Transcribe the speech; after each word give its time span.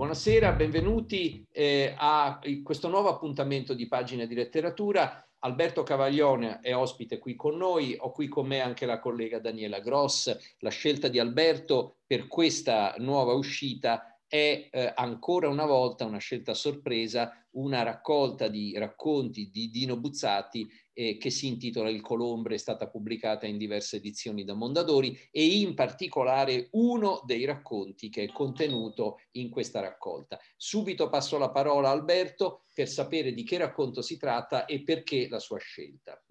Buonasera, 0.00 0.52
benvenuti 0.52 1.46
eh, 1.52 1.94
a 1.94 2.40
questo 2.62 2.88
nuovo 2.88 3.10
appuntamento 3.10 3.74
di 3.74 3.86
Pagine 3.86 4.26
di 4.26 4.34
Letteratura. 4.34 5.22
Alberto 5.40 5.82
Cavaglione 5.82 6.60
è 6.60 6.74
ospite 6.74 7.18
qui 7.18 7.36
con 7.36 7.58
noi, 7.58 7.94
ho 7.98 8.10
qui 8.10 8.26
con 8.26 8.46
me 8.46 8.60
anche 8.60 8.86
la 8.86 8.98
collega 8.98 9.40
Daniela 9.40 9.80
Gross. 9.80 10.54
La 10.60 10.70
scelta 10.70 11.08
di 11.08 11.18
Alberto 11.18 11.98
per 12.06 12.28
questa 12.28 12.94
nuova 12.96 13.34
uscita 13.34 14.18
è 14.30 14.68
eh, 14.70 14.92
ancora 14.94 15.48
una 15.48 15.66
volta 15.66 16.04
una 16.04 16.18
scelta 16.18 16.54
sorpresa, 16.54 17.44
una 17.54 17.82
raccolta 17.82 18.46
di 18.46 18.78
racconti 18.78 19.50
di 19.50 19.70
Dino 19.70 19.98
Buzzati 19.98 20.70
eh, 20.92 21.16
che 21.16 21.30
si 21.30 21.48
intitola 21.48 21.90
Il 21.90 22.00
Colombre, 22.00 22.54
è 22.54 22.58
stata 22.58 22.88
pubblicata 22.88 23.46
in 23.46 23.58
diverse 23.58 23.96
edizioni 23.96 24.44
da 24.44 24.54
Mondadori 24.54 25.18
e 25.32 25.44
in 25.44 25.74
particolare 25.74 26.68
uno 26.72 27.22
dei 27.26 27.44
racconti 27.44 28.08
che 28.08 28.22
è 28.22 28.32
contenuto 28.32 29.18
in 29.32 29.50
questa 29.50 29.80
raccolta. 29.80 30.38
Subito 30.56 31.08
passo 31.08 31.36
la 31.36 31.50
parola 31.50 31.88
a 31.88 31.92
Alberto 31.92 32.66
per 32.72 32.88
sapere 32.88 33.32
di 33.32 33.42
che 33.42 33.58
racconto 33.58 34.00
si 34.00 34.16
tratta 34.16 34.64
e 34.64 34.84
perché 34.84 35.26
la 35.28 35.40
sua 35.40 35.58
scelta. 35.58 36.22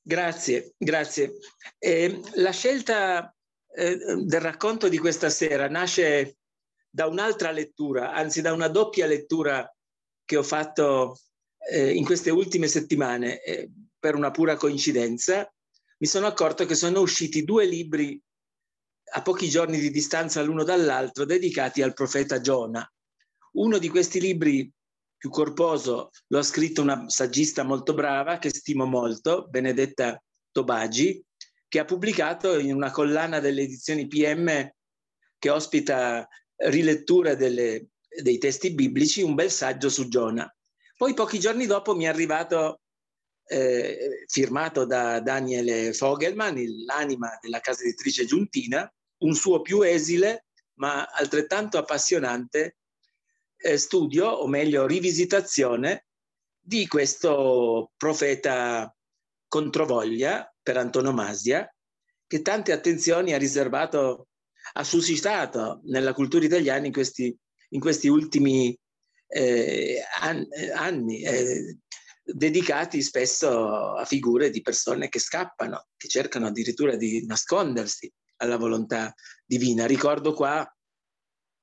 Grazie, 0.00 0.74
grazie. 0.78 1.32
Eh, 1.78 2.20
la 2.36 2.52
scelta 2.52 3.34
eh, 3.74 3.96
del 3.96 4.40
racconto 4.40 4.88
di 4.88 4.98
questa 4.98 5.30
sera 5.30 5.68
nasce 5.68 6.37
da 6.90 7.06
un'altra 7.06 7.50
lettura, 7.50 8.12
anzi 8.12 8.40
da 8.40 8.52
una 8.52 8.68
doppia 8.68 9.06
lettura 9.06 9.70
che 10.24 10.36
ho 10.36 10.42
fatto 10.42 11.18
eh, 11.70 11.92
in 11.92 12.04
queste 12.04 12.30
ultime 12.30 12.66
settimane, 12.66 13.42
eh, 13.42 13.70
per 13.98 14.14
una 14.14 14.30
pura 14.30 14.56
coincidenza, 14.56 15.52
mi 15.98 16.06
sono 16.06 16.26
accorto 16.26 16.64
che 16.64 16.74
sono 16.74 17.00
usciti 17.00 17.44
due 17.44 17.66
libri 17.66 18.20
a 19.10 19.22
pochi 19.22 19.48
giorni 19.48 19.78
di 19.78 19.90
distanza 19.90 20.42
l'uno 20.42 20.64
dall'altro 20.64 21.24
dedicati 21.24 21.82
al 21.82 21.94
profeta 21.94 22.40
Giona. 22.40 22.86
Uno 23.52 23.78
di 23.78 23.88
questi 23.88 24.20
libri 24.20 24.70
più 25.16 25.30
corposo 25.30 26.10
lo 26.28 26.38
ha 26.38 26.42
scritto 26.42 26.82
una 26.82 27.08
saggista 27.08 27.64
molto 27.64 27.94
brava 27.94 28.38
che 28.38 28.50
stimo 28.50 28.84
molto, 28.84 29.48
Benedetta 29.48 30.22
Tobagi, 30.52 31.24
che 31.66 31.78
ha 31.80 31.84
pubblicato 31.84 32.58
in 32.58 32.74
una 32.74 32.90
collana 32.90 33.40
delle 33.40 33.62
edizioni 33.62 34.06
PM 34.06 34.70
che 35.38 35.50
ospita 35.50 36.26
rilettura 36.58 37.34
delle, 37.34 37.88
dei 38.22 38.38
testi 38.38 38.72
biblici 38.72 39.22
un 39.22 39.34
bel 39.34 39.50
saggio 39.50 39.88
su 39.88 40.08
Giona. 40.08 40.52
Poi 40.96 41.14
pochi 41.14 41.38
giorni 41.38 41.66
dopo 41.66 41.94
mi 41.94 42.04
è 42.04 42.08
arrivato, 42.08 42.80
eh, 43.46 44.24
firmato 44.26 44.84
da 44.84 45.20
Daniele 45.20 45.92
Fogelman, 45.92 46.56
l'anima 46.84 47.38
della 47.40 47.60
casa 47.60 47.82
editrice 47.82 48.24
Giuntina, 48.24 48.92
un 49.18 49.34
suo 49.34 49.62
più 49.62 49.82
esile 49.82 50.44
ma 50.78 51.04
altrettanto 51.06 51.78
appassionante 51.78 52.78
eh, 53.56 53.76
studio, 53.76 54.26
o 54.26 54.46
meglio 54.46 54.86
rivisitazione, 54.86 56.06
di 56.60 56.86
questo 56.86 57.92
profeta 57.96 58.94
controvoglia 59.48 60.52
per 60.62 60.76
antonomasia, 60.76 61.72
che 62.26 62.42
tante 62.42 62.72
attenzioni 62.72 63.32
ha 63.32 63.38
riservato 63.38 64.28
ha 64.72 64.84
suscitato 64.84 65.80
nella 65.84 66.12
cultura 66.12 66.44
italiana 66.44 66.86
in 66.86 66.92
questi, 66.92 67.36
in 67.70 67.80
questi 67.80 68.08
ultimi 68.08 68.78
eh, 69.28 70.02
anni, 70.74 71.22
eh, 71.22 71.78
dedicati 72.22 73.02
spesso 73.02 73.94
a 73.94 74.04
figure 74.04 74.50
di 74.50 74.60
persone 74.60 75.08
che 75.08 75.18
scappano, 75.18 75.86
che 75.96 76.08
cercano 76.08 76.46
addirittura 76.46 76.96
di 76.96 77.24
nascondersi 77.26 78.10
alla 78.36 78.56
volontà 78.56 79.14
divina. 79.44 79.86
Ricordo 79.86 80.32
qua 80.34 80.70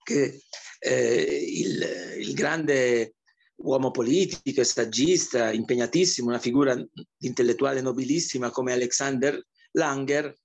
che 0.04 0.42
eh, 0.80 1.46
il, 1.48 2.18
il 2.20 2.34
grande 2.34 3.16
uomo 3.58 3.92
politico 3.92 4.62
e 4.62 4.66
saggista, 4.66 5.52
impegnatissimo, 5.52 6.28
una 6.28 6.40
figura 6.40 6.76
intellettuale 7.20 7.82
nobilissima 7.82 8.50
come 8.50 8.74
Alexander 8.74 9.42
Langer, 9.72 10.38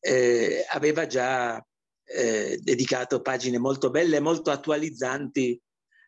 eh, 0.00 0.64
aveva 0.68 1.06
già 1.06 1.64
eh, 2.14 2.58
dedicato 2.62 3.20
pagine 3.20 3.58
molto 3.58 3.90
belle 3.90 4.16
e 4.16 4.20
molto 4.20 4.50
attualizzanti 4.50 5.60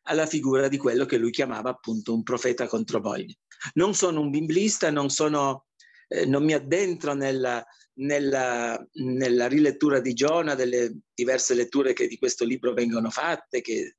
alla 0.03 0.27
figura 0.27 0.69
di 0.69 0.77
quello 0.77 1.05
che 1.05 1.17
lui 1.17 1.33
chiamava 1.33 1.71
appunto 1.71 2.15
un 2.15 2.23
profeta 2.23 2.69
contro 2.69 3.01
voglia. 3.01 3.35
Non 3.75 3.93
sono 3.95 4.21
un 4.21 4.31
biblista, 4.31 4.91
non, 4.91 5.11
sono, 5.11 5.67
eh, 6.07 6.25
non 6.25 6.45
mi 6.45 6.53
addentro 6.53 7.15
nella, 7.15 7.65
nella, 7.95 8.81
nella, 8.93 9.49
rilettura 9.49 9.99
di 9.99 10.15
Giona, 10.15 10.55
delle 10.55 10.97
diverse 11.13 11.55
letture 11.55 11.93
che 11.93 12.07
di 12.07 12.19
questo 12.19 12.45
libro 12.45 12.73
vengono 12.73 13.11
fatte, 13.11 13.61
che 13.61 13.97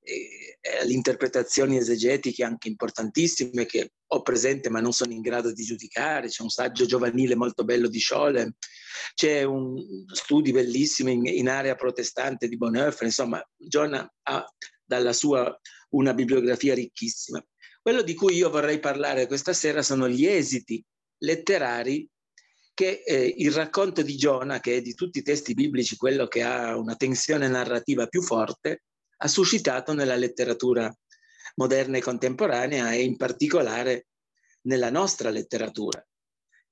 eh, 0.00 0.58
le 0.84 0.92
interpretazioni 0.92 1.76
esegetiche 1.76 2.42
anche 2.42 2.68
importantissime 2.68 3.66
che 3.66 3.92
ho 4.06 4.22
presente 4.22 4.70
ma 4.70 4.80
non 4.80 4.92
sono 4.92 5.12
in 5.12 5.20
grado 5.20 5.52
di 5.52 5.62
giudicare. 5.62 6.28
C'è 6.28 6.42
un 6.42 6.48
saggio 6.48 6.86
giovanile 6.86 7.34
molto 7.34 7.64
bello 7.64 7.88
di 7.88 8.00
Scholem, 8.00 8.50
c'è 9.14 9.42
un 9.42 9.76
studio 10.12 10.52
bellissimo 10.52 11.10
in, 11.10 11.26
in 11.26 11.48
area 11.48 11.74
protestante 11.74 12.48
di 12.48 12.56
Bonhoeffer, 12.56 13.06
insomma, 13.06 13.42
John 13.56 13.94
ha 13.94 14.54
dalla 14.84 15.12
sua 15.12 15.58
una 15.90 16.14
bibliografia 16.14 16.74
ricchissima. 16.74 17.44
Quello 17.80 18.02
di 18.02 18.14
cui 18.14 18.34
io 18.34 18.50
vorrei 18.50 18.80
parlare 18.80 19.26
questa 19.26 19.52
sera 19.52 19.82
sono 19.82 20.08
gli 20.08 20.26
esiti 20.26 20.84
letterari 21.18 22.08
che 22.72 23.02
eh, 23.04 23.34
il 23.38 23.52
racconto 23.52 24.02
di 24.02 24.16
Giona, 24.16 24.58
che 24.58 24.76
è 24.76 24.82
di 24.82 24.94
tutti 24.94 25.18
i 25.18 25.22
testi 25.22 25.54
biblici 25.54 25.96
quello 25.96 26.26
che 26.26 26.42
ha 26.42 26.76
una 26.76 26.96
tensione 26.96 27.46
narrativa 27.46 28.06
più 28.06 28.20
forte, 28.20 28.82
ha 29.18 29.28
suscitato 29.28 29.92
nella 29.94 30.16
letteratura 30.16 30.92
moderna 31.56 31.98
e 31.98 32.02
contemporanea 32.02 32.92
e 32.92 33.02
in 33.02 33.16
particolare 33.16 34.08
nella 34.62 34.90
nostra 34.90 35.30
letteratura 35.30 36.04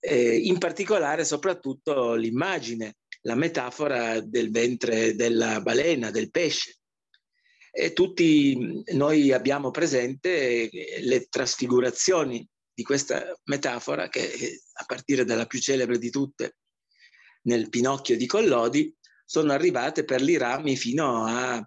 eh, 0.05 0.37
in 0.37 0.59
particolare 0.59 1.25
soprattutto 1.25 2.15
l'immagine, 2.15 2.97
la 3.23 3.37
metafora 3.37 4.21
del 4.21 4.51
ventre 4.51 5.15
della 5.15 5.61
balena, 5.61 6.11
del 6.11 6.31
pesce. 6.31 6.79
E 7.71 7.93
tutti 7.93 8.83
noi 8.95 9.33
abbiamo 9.33 9.71
presente 9.71 10.69
le 11.01 11.27
trasfigurazioni 11.29 12.47
di 12.75 12.83
questa 12.83 13.33
metafora 13.45 14.09
che 14.09 14.61
a 14.73 14.85
partire 14.85 15.25
dalla 15.25 15.47
più 15.47 15.61
celebre 15.61 15.99
di 15.99 16.11
tutte 16.11 16.57
nel 17.43 17.69
Pinocchio 17.69 18.17
di 18.17 18.27
Collodi 18.27 18.95
sono 19.25 19.53
arrivate 19.53 20.05
per 20.05 20.21
i 20.21 20.37
rami 20.37 20.77
fino 20.77 21.25
a 21.25 21.67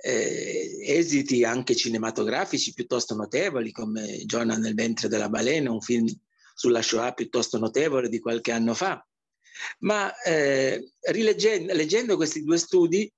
eh, 0.00 0.78
esiti 0.82 1.44
anche 1.44 1.74
cinematografici 1.74 2.72
piuttosto 2.72 3.14
notevoli 3.14 3.72
come 3.72 4.24
Giona 4.26 4.56
nel 4.56 4.74
ventre 4.74 5.08
della 5.08 5.28
balena, 5.28 5.70
un 5.70 5.80
film 5.80 6.06
sulla 6.58 6.82
Shoah 6.82 7.12
piuttosto 7.12 7.56
notevole 7.56 8.08
di 8.08 8.18
qualche 8.18 8.50
anno 8.50 8.74
fa. 8.74 9.00
Ma 9.80 10.12
eh, 10.22 10.90
leggendo 11.12 12.16
questi 12.16 12.42
due 12.42 12.58
studi 12.58 13.10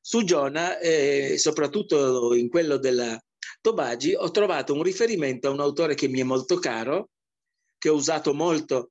su 0.00 0.24
Giona, 0.24 0.80
eh, 0.80 1.36
soprattutto 1.38 2.34
in 2.34 2.48
quello 2.48 2.76
della 2.76 3.16
Tobagi, 3.60 4.14
ho 4.14 4.30
trovato 4.32 4.74
un 4.74 4.82
riferimento 4.82 5.46
a 5.46 5.52
un 5.52 5.60
autore 5.60 5.94
che 5.94 6.08
mi 6.08 6.18
è 6.18 6.24
molto 6.24 6.58
caro, 6.58 7.10
che 7.78 7.88
ho 7.88 7.94
usato 7.94 8.34
molto 8.34 8.90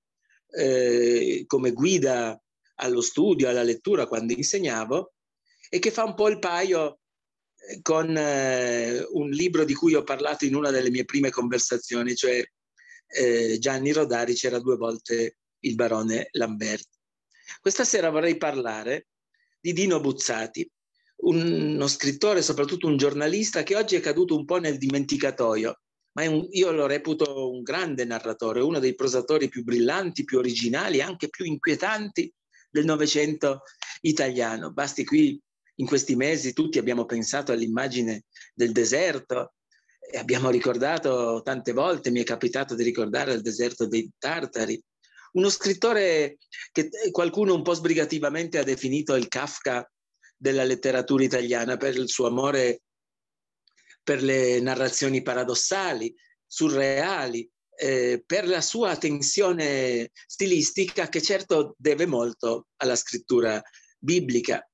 eh, 0.52 1.44
come 1.46 1.72
guida 1.72 2.42
allo 2.76 3.02
studio, 3.02 3.50
alla 3.50 3.64
lettura 3.64 4.08
quando 4.08 4.32
insegnavo, 4.32 5.12
e 5.70 5.80
che 5.80 5.92
fa 5.92 6.06
un 6.06 6.14
po' 6.14 6.30
il 6.30 6.40
paio 6.40 7.00
eh, 7.56 7.82
con 7.82 8.16
eh, 8.16 9.06
un 9.12 9.30
libro 9.32 9.66
di 9.66 9.74
cui 9.74 9.96
ho 9.96 10.04
parlato 10.04 10.46
in 10.46 10.56
una 10.56 10.72
delle 10.72 10.92
mie 10.92 11.04
prime 11.04 11.30
conversazioni, 11.30 12.16
cioè 12.16 12.42
eh, 13.08 13.58
Gianni 13.60 13.92
Rodari 13.92 14.34
c'era 14.34 14.60
due 14.60 14.76
volte 14.76 15.38
il 15.60 15.76
barone 15.76 16.28
Lamberti. 16.32 16.98
Questa 17.60 17.84
sera 17.84 18.10
vorrei 18.10 18.38
parlare 18.38 19.08
di 19.60 19.74
Dino 19.74 20.00
Buzzati, 20.00 20.70
uno 21.18 21.88
scrittore, 21.88 22.42
soprattutto 22.42 22.88
un 22.88 22.98
giornalista 22.98 23.64
che 23.64 23.76
oggi 23.76 23.96
è 23.96 24.00
caduto 24.00 24.36
un 24.36 24.46
po' 24.46 24.60
nel 24.60 24.78
dimenticatoio, 24.78 25.80
ma 26.14 26.30
un, 26.30 26.48
io 26.52 26.72
lo 26.72 26.86
reputo 26.86 27.52
un 27.52 27.64
grande 27.64 28.06
narratore, 28.06 28.62
uno 28.62 28.80
dei 28.80 28.96
prosatori 28.96 29.50
più 29.50 29.64
brillanti, 29.64 30.24
più 30.24 30.38
originali, 30.38 31.02
anche 31.02 31.30
più 31.30 31.46
inquietanti 31.46 32.32
del 32.70 32.86
Novecento 32.86 33.62
italiano. 34.02 34.72
Basti 34.72 35.04
qui 35.06 35.40
in 35.76 35.86
questi 35.86 36.16
mesi 36.16 36.54
tutti 36.54 36.78
abbiamo 36.78 37.06
pensato 37.06 37.52
all'immagine 37.52 38.26
del 38.54 38.72
deserto, 38.72 39.54
abbiamo 40.14 40.50
ricordato 40.50 41.42
tante 41.44 41.74
volte, 41.74 42.12
mi 42.12 42.22
è 42.22 42.24
capitato 42.24 42.76
di 42.76 42.84
ricordare 42.84 43.34
il 43.34 43.42
deserto 43.42 43.88
dei 43.88 44.10
Tartari, 44.18 44.82
uno 45.34 45.50
scrittore 45.50 46.38
che 46.72 46.90
qualcuno 47.12 47.54
un 47.54 47.62
po' 47.62 47.74
sbrigativamente 47.74 48.58
ha 48.58 48.64
definito 48.64 49.16
il 49.16 49.28
Kafka 49.28 49.90
della 50.36 50.64
letteratura 50.64 51.24
italiana 51.24 51.78
per 51.78 51.96
il 51.96 52.10
suo 52.10 52.28
amore 52.28 52.82
per 54.08 54.24
le 54.24 54.62
narrazioni 54.62 55.22
paradossali, 55.22 56.16
surreali, 56.46 57.50
eh, 57.76 58.24
per 58.26 58.48
la 58.48 58.62
sua 58.62 58.96
tensione 58.96 60.12
stilistica 60.26 61.10
che 61.10 61.22
certo 61.22 61.76
deve 61.78 62.06
molto 62.06 62.68
alla 62.78 62.96
scrittura 62.96 63.62
biblica. 64.00 64.66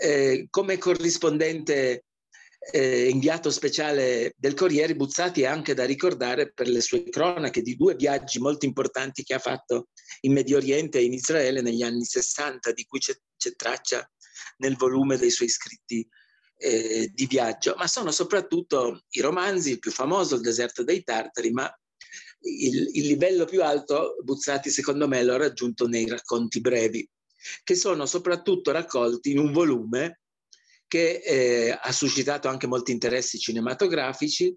Eh, 0.00 0.46
come 0.50 0.78
corrispondente 0.78 2.04
eh, 2.72 3.08
inviato 3.08 3.50
speciale 3.50 4.34
del 4.36 4.54
Corriere, 4.54 4.96
Buzzati 4.96 5.42
è 5.42 5.46
anche 5.46 5.74
da 5.74 5.84
ricordare 5.84 6.52
per 6.52 6.68
le 6.68 6.80
sue 6.80 7.04
cronache 7.04 7.62
di 7.62 7.76
due 7.76 7.94
viaggi 7.94 8.38
molto 8.38 8.66
importanti 8.66 9.22
che 9.22 9.34
ha 9.34 9.38
fatto 9.38 9.88
in 10.22 10.32
Medio 10.32 10.56
Oriente 10.56 10.98
e 10.98 11.04
in 11.04 11.12
Israele 11.12 11.60
negli 11.60 11.82
anni 11.82 12.04
60, 12.04 12.72
di 12.72 12.84
cui 12.84 12.98
c'è, 12.98 13.14
c'è 13.36 13.54
traccia 13.54 14.08
nel 14.58 14.76
volume 14.76 15.16
dei 15.16 15.30
suoi 15.30 15.48
scritti 15.48 16.06
eh, 16.58 17.10
di 17.12 17.26
viaggio, 17.26 17.74
ma 17.76 17.86
sono 17.86 18.10
soprattutto 18.10 19.04
i 19.10 19.20
romanzi, 19.20 19.72
il 19.72 19.78
più 19.78 19.90
famoso, 19.90 20.36
Il 20.36 20.40
deserto 20.40 20.82
dei 20.82 21.02
Tartari, 21.02 21.50
ma 21.50 21.70
il, 22.40 22.90
il 22.92 23.06
livello 23.06 23.44
più 23.44 23.62
alto 23.62 24.16
Buzzati 24.22 24.70
secondo 24.70 25.08
me 25.08 25.22
l'ha 25.22 25.36
raggiunto 25.36 25.86
nei 25.86 26.08
racconti 26.08 26.60
brevi, 26.60 27.08
che 27.62 27.74
sono 27.74 28.06
soprattutto 28.06 28.72
raccolti 28.72 29.30
in 29.30 29.38
un 29.38 29.52
volume 29.52 30.20
che 30.86 31.22
eh, 31.24 31.78
ha 31.80 31.92
suscitato 31.92 32.48
anche 32.48 32.66
molti 32.66 32.92
interessi 32.92 33.38
cinematografici, 33.38 34.56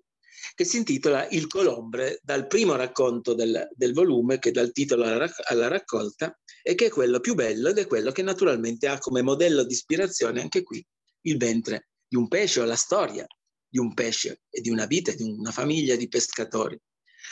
che 0.55 0.63
si 0.63 0.77
intitola 0.77 1.27
Il 1.29 1.47
Colombre, 1.47 2.19
dal 2.23 2.47
primo 2.47 2.75
racconto 2.75 3.33
del, 3.33 3.67
del 3.75 3.93
volume, 3.93 4.39
che 4.39 4.51
dà 4.51 4.61
il 4.61 4.71
titolo 4.71 5.03
alla, 5.03 5.29
alla, 5.47 5.67
raccolta, 5.67 6.37
e 6.61 6.75
che 6.75 6.87
è 6.87 6.89
quello 6.89 7.19
più 7.19 7.35
bello 7.35 7.69
ed 7.69 7.77
è 7.77 7.87
quello 7.87 8.11
che 8.11 8.21
naturalmente 8.21 8.87
ha 8.87 8.99
come 8.99 9.21
modello 9.21 9.63
di 9.63 9.73
ispirazione 9.73 10.41
anche 10.41 10.63
qui 10.63 10.85
il 11.23 11.37
ventre 11.37 11.89
di 12.07 12.15
un 12.15 12.27
pesce 12.27 12.61
o 12.61 12.65
la 12.65 12.75
storia 12.75 13.25
di 13.69 13.77
un 13.77 13.93
pesce 13.93 14.41
e 14.49 14.61
di 14.61 14.69
una 14.69 14.85
vita, 14.85 15.11
di 15.11 15.23
una 15.23 15.51
famiglia 15.51 15.95
di 15.95 16.07
pescatori. 16.07 16.79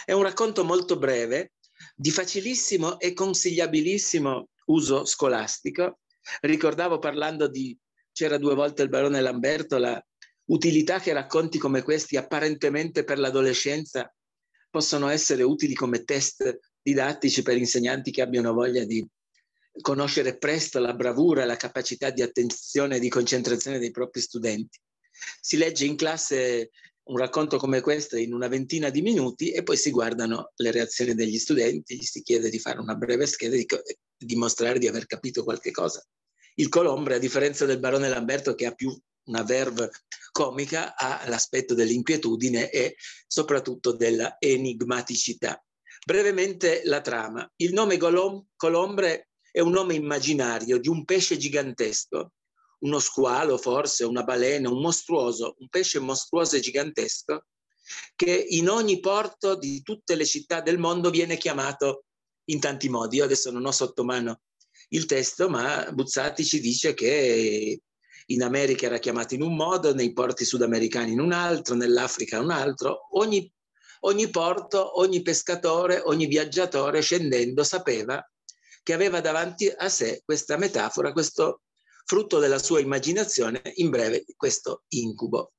È 0.05 0.11
un 0.11 0.21
racconto 0.21 0.63
molto 0.63 0.97
breve, 0.97 1.53
di 1.95 2.11
facilissimo 2.11 2.99
e 2.99 3.13
consigliabilissimo 3.13 4.49
uso 4.65 5.05
scolastico. 5.05 5.99
Ricordavo 6.41 6.99
parlando 6.99 7.47
di 7.47 7.77
C'era 8.17 8.39
due 8.39 8.55
volte 8.55 8.81
il 8.81 8.89
barone 8.89 9.21
Lamberto, 9.21 9.77
la 9.77 10.03
utilità 10.45 10.99
che 10.99 11.13
racconti 11.13 11.59
come 11.59 11.83
questi 11.83 12.17
apparentemente 12.17 13.03
per 13.03 13.19
l'adolescenza 13.19 14.11
possono 14.71 15.07
essere 15.09 15.43
utili 15.43 15.75
come 15.75 16.03
test 16.03 16.61
didattici 16.81 17.43
per 17.43 17.57
insegnanti 17.57 18.09
che 18.09 18.23
abbiano 18.23 18.53
voglia 18.53 18.85
di 18.85 19.07
conoscere 19.81 20.35
presto 20.39 20.79
la 20.79 20.95
bravura, 20.95 21.45
la 21.45 21.57
capacità 21.57 22.09
di 22.09 22.23
attenzione 22.23 22.95
e 22.95 22.99
di 22.99 23.07
concentrazione 23.07 23.77
dei 23.77 23.91
propri 23.91 24.19
studenti. 24.19 24.79
Si 25.39 25.55
legge 25.55 25.85
in 25.85 25.95
classe 25.95 26.71
un 27.03 27.17
racconto 27.17 27.57
come 27.57 27.81
questo 27.81 28.17
in 28.17 28.33
una 28.33 28.47
ventina 28.47 28.89
di 28.89 29.03
minuti 29.03 29.51
e 29.51 29.61
poi 29.61 29.77
si 29.77 29.91
guardano 29.91 30.53
le 30.55 30.71
reazioni 30.71 31.13
degli 31.13 31.37
studenti, 31.37 31.97
gli 31.97 32.01
si 32.01 32.23
chiede 32.23 32.49
di 32.49 32.57
fare 32.57 32.79
una 32.79 32.95
breve 32.95 33.27
scheda 33.27 33.53
e 33.53 33.59
di 34.17 34.25
dimostrare 34.25 34.79
di 34.79 34.87
aver 34.87 35.05
capito 35.05 35.43
qualche 35.43 35.69
cosa. 35.69 36.03
Il 36.59 36.69
Colombre, 36.69 37.15
a 37.15 37.19
differenza 37.19 37.65
del 37.65 37.79
barone 37.79 38.09
Lamberto 38.09 38.55
che 38.55 38.65
ha 38.65 38.73
più 38.73 38.95
una 39.25 39.43
verve 39.43 39.91
comica, 40.31 40.95
ha 40.95 41.27
l'aspetto 41.27 41.75
dell'inquietudine 41.75 42.71
e 42.71 42.95
soprattutto 43.27 43.91
della 43.91 44.37
enigmaticità. 44.39 45.63
Brevemente 46.03 46.81
la 46.85 47.01
trama. 47.01 47.47
Il 47.57 47.73
nome 47.73 47.97
Colom- 47.97 48.43
Colombre 48.55 49.29
è 49.51 49.59
un 49.59 49.71
nome 49.71 49.93
immaginario 49.93 50.79
di 50.79 50.87
un 50.87 51.05
pesce 51.05 51.37
gigantesco, 51.37 52.31
uno 52.79 52.99
squalo 52.99 53.57
forse, 53.57 54.03
una 54.03 54.23
balena, 54.23 54.71
un 54.71 54.81
mostruoso, 54.81 55.55
un 55.59 55.67
pesce 55.67 55.99
mostruoso 55.99 56.55
e 56.55 56.59
gigantesco, 56.59 57.45
che 58.15 58.45
in 58.49 58.67
ogni 58.67 58.99
porto 58.99 59.55
di 59.55 59.83
tutte 59.83 60.15
le 60.15 60.25
città 60.25 60.61
del 60.61 60.79
mondo 60.79 61.11
viene 61.11 61.37
chiamato 61.37 62.05
in 62.45 62.59
tanti 62.59 62.89
modi. 62.89 63.17
Io 63.17 63.25
adesso 63.25 63.51
non 63.51 63.65
ho 63.65 63.71
sotto 63.71 64.03
mano 64.03 64.41
il 64.89 65.05
testo, 65.05 65.49
ma 65.49 65.89
Buzzati 65.91 66.45
ci 66.45 66.59
dice 66.59 66.93
che 66.93 67.81
in 68.27 68.43
America 68.43 68.85
era 68.85 68.97
chiamato 68.97 69.35
in 69.35 69.41
un 69.41 69.55
modo, 69.55 69.93
nei 69.93 70.13
porti 70.13 70.45
sudamericani 70.45 71.11
in 71.11 71.19
un 71.19 71.31
altro, 71.31 71.75
nell'Africa 71.75 72.39
un 72.39 72.51
altro. 72.51 73.07
Ogni, 73.17 73.51
ogni 74.01 74.29
porto, 74.29 74.99
ogni 74.99 75.21
pescatore, 75.21 76.01
ogni 76.03 76.25
viaggiatore 76.27 77.01
scendendo 77.01 77.63
sapeva 77.63 78.25
che 78.83 78.93
aveva 78.93 79.19
davanti 79.19 79.67
a 79.67 79.89
sé 79.89 80.21
questa 80.23 80.57
metafora, 80.57 81.11
questo 81.11 81.61
frutto 82.05 82.39
della 82.39 82.59
sua 82.59 82.79
immaginazione, 82.79 83.61
in 83.75 83.89
breve 83.89 84.25
questo 84.35 84.83
incubo. 84.89 85.53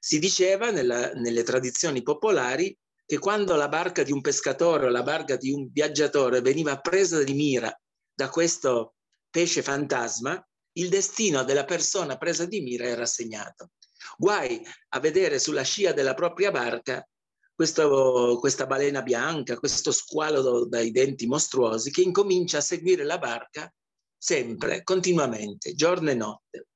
Si 0.00 0.18
diceva 0.18 0.70
nella, 0.70 1.12
nelle 1.12 1.42
tradizioni 1.42 2.02
popolari 2.02 2.76
che 3.04 3.18
quando 3.18 3.54
la 3.56 3.68
barca 3.68 4.02
di 4.02 4.10
un 4.10 4.22
pescatore 4.22 4.86
o 4.86 4.90
la 4.90 5.02
barca 5.02 5.36
di 5.36 5.50
un 5.50 5.68
viaggiatore 5.70 6.40
veniva 6.40 6.80
presa 6.80 7.22
di 7.22 7.34
mira 7.34 7.78
da 8.14 8.28
questo 8.28 8.94
pesce 9.30 9.62
fantasma, 9.62 10.44
il 10.72 10.88
destino 10.88 11.44
della 11.44 11.64
persona 11.64 12.16
presa 12.16 12.44
di 12.46 12.60
mira 12.60 12.86
era 12.86 13.06
segnato. 13.06 13.70
Guai 14.16 14.60
a 14.90 15.00
vedere 15.00 15.38
sulla 15.38 15.62
scia 15.62 15.92
della 15.92 16.14
propria 16.14 16.50
barca 16.50 17.06
questo, 17.54 18.38
questa 18.40 18.66
balena 18.66 19.02
bianca, 19.02 19.58
questo 19.58 19.92
squalo 19.92 20.66
dai 20.66 20.90
denti 20.90 21.26
mostruosi 21.26 21.90
che 21.90 22.02
incomincia 22.02 22.58
a 22.58 22.62
seguire 22.62 23.04
la 23.04 23.18
barca 23.18 23.72
sempre, 24.16 24.82
continuamente, 24.82 25.74
giorno 25.74 26.10
e 26.10 26.14
notte. 26.14 26.66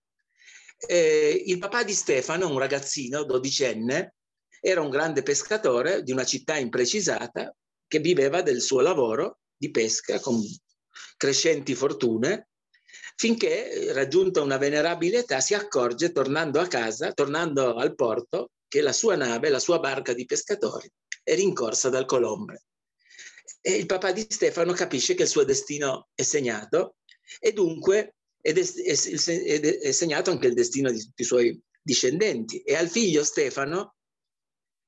Eh, 0.79 1.43
il 1.47 1.59
papà 1.59 1.85
di 1.85 1.95
Stefano, 1.95 2.49
un 2.49 2.59
ragazzino 2.59 3.25
dodicenne, 3.25 4.15
era 4.61 4.81
un 4.81 4.91
grande 4.91 5.23
pescatore 5.23 6.03
di 6.03 6.13
una 6.13 6.25
città 6.25 6.57
imprecisata 6.57 7.55
che 7.87 7.99
viveva 8.01 8.43
del 8.43 8.61
suo 8.61 8.81
lavoro 8.81 9.39
di 9.57 9.71
pesca 9.71 10.19
con 10.21 10.35
crescenti 11.17 11.75
fortune, 11.75 12.49
finché 13.17 13.93
raggiunta 13.93 14.43
una 14.43 14.59
venerabile 14.59 15.19
età 15.19 15.41
si 15.41 15.55
accorge, 15.55 16.13
tornando 16.13 16.61
a 16.61 16.67
casa, 16.67 17.13
tornando 17.13 17.75
al 17.75 17.95
porto, 17.95 18.51
che 18.69 18.81
la 18.81 18.93
sua 18.93 19.17
nave, 19.17 19.49
la 19.49 19.59
sua 19.59 19.79
barca 19.79 20.13
di 20.13 20.25
pescatori, 20.25 20.91
è 21.23 21.35
rincorsa 21.35 21.89
dal 21.89 22.05
colombre. 22.05 22.65
E 23.61 23.73
il 23.77 23.87
papà 23.87 24.13
di 24.13 24.27
Stefano 24.29 24.73
capisce 24.73 25.15
che 25.15 25.23
il 25.23 25.29
suo 25.29 25.45
destino 25.45 26.09
è 26.15 26.23
segnato 26.23 26.97
e 27.41 27.53
dunque 27.53 28.15
è, 28.41 28.53
è, 28.53 29.61
è 29.61 29.91
segnato 29.93 30.31
anche 30.31 30.47
il 30.47 30.55
destino 30.55 30.91
di 30.91 31.01
tutti 31.01 31.23
i 31.23 31.25
suoi 31.25 31.61
discendenti. 31.83 32.61
E 32.61 32.77
al 32.77 32.89
figlio 32.89 33.25
Stefano, 33.25 33.97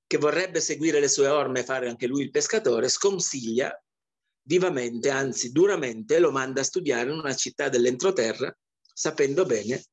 che 0.07 0.19
vorrebbe 0.19 0.61
seguire 0.61 1.01
le 1.01 1.09
sue 1.09 1.29
orme 1.29 1.61
e 1.61 1.65
fare 1.65 1.89
anche 1.89 2.07
lui 2.07 2.23
il 2.23 2.31
pescatore, 2.31 2.89
sconsiglia 2.89 3.77
vivamente, 4.49 5.11
anzi 5.11 5.53
duramente, 5.53 6.19
lo 6.19 6.33
manda 6.33 6.63
a 6.63 6.65
studiare 6.65 7.11
in 7.11 7.19
una 7.19 7.35
città 7.35 7.69
dell'entroterra, 7.69 8.53
sapendo 8.81 9.45
bene 9.45 9.85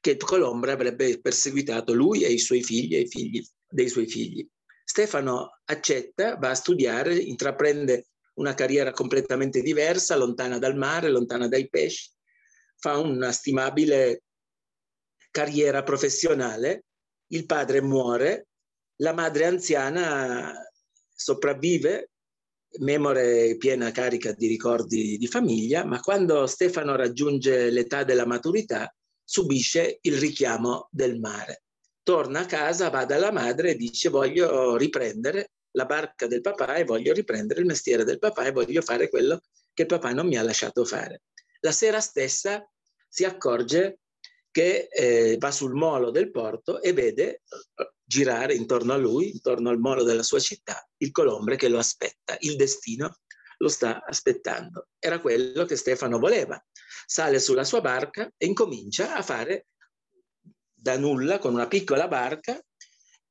che 0.00 0.18
Colombre 0.18 0.72
avrebbe 0.72 1.18
perseguitato 1.18 1.94
lui 1.94 2.22
e 2.22 2.30
i 2.30 2.38
suoi 2.38 2.62
figli 2.62 2.94
e 2.94 3.00
i 3.00 3.08
figli 3.08 3.42
dei 3.66 3.88
suoi 3.88 4.06
figli. 4.06 4.46
Stefano 4.84 5.60
accetta, 5.64 6.36
va 6.36 6.50
a 6.50 6.54
studiare, 6.54 7.16
intraprende 7.16 8.08
una 8.34 8.52
carriera 8.52 8.90
completamente 8.90 9.62
diversa, 9.62 10.16
lontana 10.16 10.58
dal 10.58 10.76
mare, 10.76 11.08
lontana 11.08 11.48
dai 11.48 11.68
pesci, 11.70 12.10
fa 12.76 12.98
una 12.98 13.32
stimabile 13.32 14.24
carriera 15.30 15.82
professionale, 15.82 16.84
il 17.28 17.46
padre 17.46 17.80
muore, 17.80 18.48
la 18.96 19.14
madre 19.14 19.46
anziana 19.46 20.52
sopravvive 21.14 22.11
memore 22.78 23.56
piena 23.56 23.90
carica 23.90 24.32
di 24.32 24.46
ricordi 24.46 25.16
di 25.16 25.26
famiglia, 25.26 25.84
ma 25.84 26.00
quando 26.00 26.46
Stefano 26.46 26.96
raggiunge 26.96 27.70
l'età 27.70 28.04
della 28.04 28.26
maturità 28.26 28.94
subisce 29.24 29.98
il 30.02 30.18
richiamo 30.18 30.88
del 30.90 31.18
mare. 31.18 31.62
Torna 32.02 32.40
a 32.40 32.46
casa, 32.46 32.90
va 32.90 33.04
dalla 33.04 33.30
madre 33.30 33.70
e 33.70 33.76
dice 33.76 34.08
voglio 34.08 34.76
riprendere 34.76 35.52
la 35.72 35.86
barca 35.86 36.26
del 36.26 36.40
papà 36.40 36.74
e 36.76 36.84
voglio 36.84 37.12
riprendere 37.12 37.60
il 37.60 37.66
mestiere 37.66 38.04
del 38.04 38.18
papà 38.18 38.46
e 38.46 38.52
voglio 38.52 38.82
fare 38.82 39.08
quello 39.08 39.40
che 39.72 39.82
il 39.82 39.88
papà 39.88 40.12
non 40.12 40.26
mi 40.26 40.36
ha 40.36 40.42
lasciato 40.42 40.84
fare. 40.84 41.22
La 41.60 41.72
sera 41.72 42.00
stessa 42.00 42.68
si 43.08 43.24
accorge 43.24 44.00
che 44.52 44.88
eh, 44.92 45.36
va 45.38 45.50
sul 45.50 45.72
molo 45.72 46.10
del 46.10 46.30
porto 46.30 46.80
e 46.80 46.92
vede 46.92 47.42
girare 48.04 48.54
intorno 48.54 48.92
a 48.92 48.96
lui, 48.96 49.30
intorno 49.30 49.70
al 49.70 49.78
molo 49.78 50.04
della 50.04 50.22
sua 50.22 50.38
città, 50.38 50.86
il 50.98 51.10
colombre 51.10 51.56
che 51.56 51.68
lo 51.68 51.78
aspetta, 51.78 52.36
il 52.40 52.54
destino 52.56 53.16
lo 53.56 53.68
sta 53.68 54.04
aspettando. 54.04 54.88
Era 54.98 55.20
quello 55.20 55.64
che 55.64 55.76
Stefano 55.76 56.18
voleva. 56.18 56.62
Sale 57.06 57.40
sulla 57.40 57.64
sua 57.64 57.80
barca 57.80 58.30
e 58.36 58.46
incomincia 58.46 59.16
a 59.16 59.22
fare 59.22 59.66
da 60.72 60.98
nulla, 60.98 61.38
con 61.38 61.54
una 61.54 61.68
piccola 61.68 62.06
barca, 62.06 62.60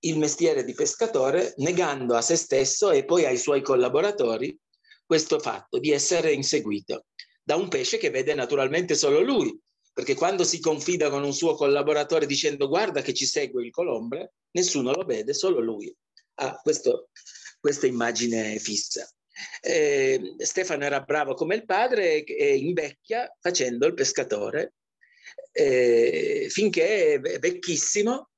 il 0.03 0.17
mestiere 0.17 0.63
di 0.63 0.73
pescatore, 0.73 1.53
negando 1.57 2.15
a 2.15 2.21
se 2.21 2.35
stesso 2.35 2.91
e 2.91 3.05
poi 3.05 3.25
ai 3.25 3.37
suoi 3.37 3.61
collaboratori 3.61 4.57
questo 5.05 5.39
fatto 5.39 5.77
di 5.77 5.91
essere 5.91 6.31
inseguito 6.31 7.05
da 7.43 7.55
un 7.55 7.67
pesce 7.67 7.97
che 7.97 8.09
vede 8.09 8.33
naturalmente 8.33 8.95
solo 8.95 9.21
lui, 9.21 9.59
perché 9.93 10.15
quando 10.15 10.43
si 10.43 10.59
confida 10.59 11.09
con 11.09 11.23
un 11.23 11.33
suo 11.33 11.55
collaboratore 11.55 12.25
dicendo 12.25 12.67
guarda 12.67 13.01
che 13.01 13.13
ci 13.13 13.25
segue 13.25 13.63
il 13.65 13.71
colombre, 13.71 14.33
nessuno 14.51 14.93
lo 14.93 15.03
vede, 15.03 15.33
solo 15.33 15.59
lui 15.59 15.93
ha 16.35 16.55
questo, 16.61 17.09
questa 17.59 17.87
immagine 17.87 18.57
fissa. 18.59 19.09
Eh, 19.61 20.35
Stefano 20.37 20.83
era 20.83 21.01
bravo 21.01 21.33
come 21.33 21.55
il 21.55 21.65
padre 21.65 22.23
e 22.23 22.57
invecchia 22.57 23.35
facendo 23.39 23.87
il 23.87 23.93
pescatore 23.93 24.73
eh, 25.51 26.47
finché 26.49 27.13
è 27.13 27.39
vecchissimo 27.39 28.29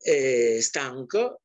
eh, 0.00 0.60
stanco, 0.60 1.42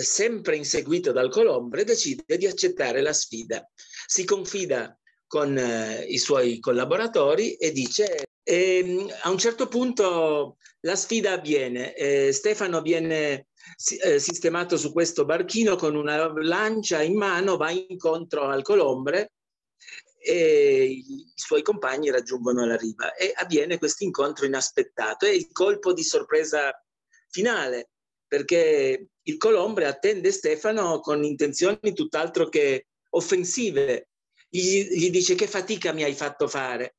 sempre 0.00 0.56
inseguito 0.56 1.12
dal 1.12 1.30
Colombre, 1.30 1.84
decide 1.84 2.36
di 2.36 2.46
accettare 2.46 3.00
la 3.00 3.12
sfida. 3.12 3.68
Si 4.06 4.24
confida 4.24 4.98
con 5.26 5.56
eh, 5.56 6.04
i 6.08 6.18
suoi 6.18 6.58
collaboratori 6.58 7.54
e 7.54 7.70
dice 7.70 8.25
e 8.48 8.78
ehm, 8.78 9.12
a 9.22 9.30
un 9.30 9.38
certo 9.38 9.66
punto 9.66 10.58
la 10.82 10.94
sfida 10.94 11.32
avviene, 11.32 11.94
eh, 11.94 12.30
Stefano 12.32 12.80
viene 12.80 13.48
eh, 14.04 14.20
sistemato 14.20 14.76
su 14.76 14.92
questo 14.92 15.24
barchino 15.24 15.74
con 15.74 15.96
una 15.96 16.32
lancia 16.40 17.02
in 17.02 17.16
mano, 17.16 17.56
va 17.56 17.72
incontro 17.72 18.44
al 18.44 18.62
Colombre 18.62 19.32
e 20.16 20.84
i 20.84 21.32
suoi 21.34 21.62
compagni 21.62 22.10
raggiungono 22.10 22.64
la 22.64 22.76
riva 22.76 23.14
e 23.14 23.32
avviene 23.34 23.78
questo 23.78 24.04
incontro 24.04 24.46
inaspettato. 24.46 25.26
È 25.26 25.30
il 25.30 25.50
colpo 25.50 25.92
di 25.92 26.04
sorpresa 26.04 26.72
finale 27.28 27.90
perché 28.28 29.08
il 29.22 29.36
Colombre 29.38 29.86
attende 29.86 30.30
Stefano 30.30 31.00
con 31.00 31.24
intenzioni 31.24 31.92
tutt'altro 31.94 32.48
che 32.48 32.86
offensive. 33.10 34.10
Gli, 34.48 34.84
gli 34.84 35.10
dice 35.10 35.34
che 35.34 35.48
fatica 35.48 35.92
mi 35.92 36.04
hai 36.04 36.14
fatto 36.14 36.46
fare 36.46 36.94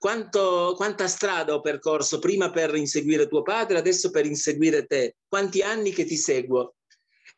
quanto, 0.00 0.72
quanta 0.76 1.06
strada 1.08 1.52
ho 1.52 1.60
percorso 1.60 2.18
prima 2.18 2.50
per 2.50 2.74
inseguire 2.74 3.28
tuo 3.28 3.42
padre, 3.42 3.76
adesso 3.76 4.10
per 4.10 4.24
inseguire 4.24 4.86
te, 4.86 5.16
quanti 5.28 5.60
anni 5.60 5.92
che 5.92 6.06
ti 6.06 6.16
seguo. 6.16 6.76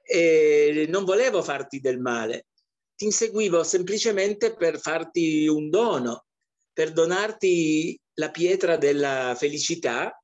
E 0.05 0.87
non 0.89 1.05
volevo 1.05 1.43
farti 1.43 1.81
del 1.81 1.99
male, 1.99 2.47
ti 2.95 3.07
inseguivo 3.07 3.65
semplicemente 3.65 4.55
per 4.55 4.79
farti 4.79 5.49
un 5.49 5.71
dono, 5.71 6.27
per 6.73 6.93
donarti 6.93 7.99
la 8.15 8.31
pietra 8.31 8.77
della 8.77 9.35
felicità 9.37 10.17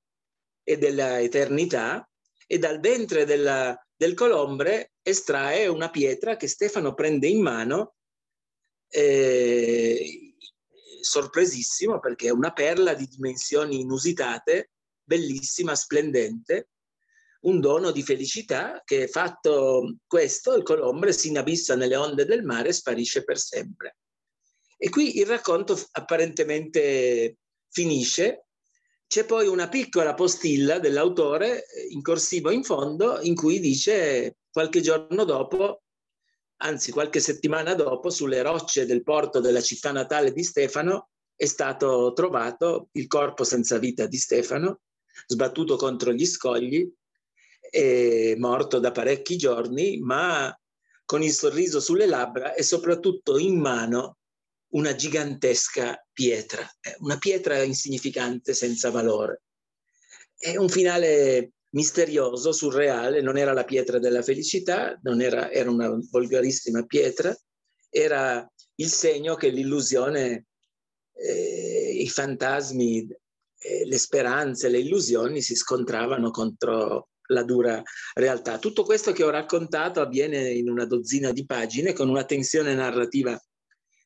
e 0.62 0.78
della 0.78 1.20
eternità 1.20 2.08
e 2.46 2.58
dal 2.58 2.78
ventre 2.78 3.24
della, 3.24 3.76
del 3.96 4.14
colombre 4.14 4.92
estrae 5.02 5.66
una 5.66 5.90
pietra 5.90 6.36
che 6.36 6.46
Stefano 6.46 6.94
prende 6.94 7.26
in 7.26 7.42
mano 7.42 7.94
eh, 8.90 10.27
sorpresissimo 11.08 11.98
perché 11.98 12.28
è 12.28 12.30
una 12.30 12.52
perla 12.52 12.94
di 12.94 13.06
dimensioni 13.06 13.80
inusitate, 13.80 14.72
bellissima, 15.02 15.74
splendente, 15.74 16.68
un 17.40 17.60
dono 17.60 17.90
di 17.90 18.02
felicità 18.02 18.82
che 18.84 19.08
fatto 19.08 19.96
questo 20.06 20.54
il 20.54 20.62
colombre 20.62 21.12
si 21.12 21.28
inabissa 21.28 21.76
nelle 21.76 21.96
onde 21.96 22.24
del 22.24 22.42
mare 22.42 22.68
e 22.68 22.72
sparisce 22.72 23.24
per 23.24 23.38
sempre. 23.38 23.96
E 24.76 24.90
qui 24.90 25.18
il 25.18 25.26
racconto 25.26 25.80
apparentemente 25.92 27.38
finisce. 27.70 28.46
C'è 29.06 29.24
poi 29.24 29.46
una 29.46 29.68
piccola 29.68 30.14
postilla 30.14 30.78
dell'autore 30.78 31.64
in 31.90 32.02
corsivo 32.02 32.50
in 32.50 32.62
fondo 32.62 33.20
in 33.22 33.34
cui 33.34 33.58
dice 33.58 34.36
qualche 34.50 34.80
giorno 34.80 35.24
dopo 35.24 35.82
anzi 36.58 36.90
qualche 36.90 37.20
settimana 37.20 37.74
dopo, 37.74 38.10
sulle 38.10 38.42
rocce 38.42 38.86
del 38.86 39.02
porto 39.02 39.40
della 39.40 39.60
città 39.60 39.92
natale 39.92 40.32
di 40.32 40.42
Stefano, 40.42 41.10
è 41.34 41.46
stato 41.46 42.12
trovato 42.14 42.88
il 42.92 43.06
corpo 43.06 43.44
senza 43.44 43.78
vita 43.78 44.06
di 44.06 44.16
Stefano, 44.16 44.80
sbattuto 45.26 45.76
contro 45.76 46.12
gli 46.12 46.26
scogli, 46.26 46.90
morto 48.36 48.78
da 48.78 48.90
parecchi 48.90 49.36
giorni, 49.36 49.98
ma 49.98 50.56
con 51.04 51.22
il 51.22 51.32
sorriso 51.32 51.80
sulle 51.80 52.06
labbra 52.06 52.54
e 52.54 52.62
soprattutto 52.62 53.38
in 53.38 53.58
mano 53.58 54.18
una 54.72 54.94
gigantesca 54.94 56.06
pietra, 56.12 56.62
eh, 56.80 56.96
una 56.98 57.16
pietra 57.16 57.62
insignificante 57.62 58.52
senza 58.52 58.90
valore. 58.90 59.42
È 60.36 60.56
un 60.56 60.68
finale 60.68 61.52
misterioso, 61.70 62.52
surreale, 62.52 63.20
non 63.20 63.36
era 63.36 63.52
la 63.52 63.64
pietra 63.64 63.98
della 63.98 64.22
felicità, 64.22 64.98
era, 65.20 65.50
era 65.50 65.70
una 65.70 65.94
volgarissima 66.10 66.84
pietra, 66.84 67.36
era 67.90 68.48
il 68.76 68.88
segno 68.88 69.34
che 69.34 69.48
l'illusione, 69.48 70.46
eh, 71.12 71.96
i 72.00 72.08
fantasmi, 72.08 73.08
eh, 73.58 73.84
le 73.86 73.98
speranze, 73.98 74.68
le 74.68 74.78
illusioni 74.78 75.42
si 75.42 75.54
scontravano 75.54 76.30
contro 76.30 77.08
la 77.30 77.42
dura 77.42 77.82
realtà. 78.14 78.58
Tutto 78.58 78.84
questo 78.84 79.12
che 79.12 79.24
ho 79.24 79.30
raccontato 79.30 80.00
avviene 80.00 80.50
in 80.50 80.70
una 80.70 80.86
dozzina 80.86 81.32
di 81.32 81.44
pagine 81.44 81.92
con 81.92 82.08
una 82.08 82.24
tensione 82.24 82.74
narrativa 82.74 83.38